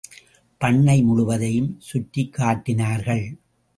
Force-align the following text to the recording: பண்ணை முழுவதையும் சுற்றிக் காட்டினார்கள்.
பண்ணை 0.57 1.01
முழுவதையும் 1.01 1.75
சுற்றிக் 1.79 2.33
காட்டினார்கள். 2.33 3.37